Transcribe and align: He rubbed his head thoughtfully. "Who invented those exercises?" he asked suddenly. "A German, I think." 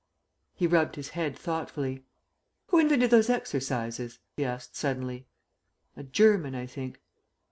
He 0.55 0.65
rubbed 0.65 0.95
his 0.95 1.09
head 1.09 1.37
thoughtfully. 1.37 2.07
"Who 2.69 2.79
invented 2.79 3.11
those 3.11 3.29
exercises?" 3.29 4.17
he 4.35 4.43
asked 4.43 4.75
suddenly. 4.75 5.27
"A 5.95 6.01
German, 6.01 6.55
I 6.55 6.65
think." 6.65 6.99